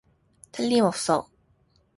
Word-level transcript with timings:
틀림없어. 0.51 1.29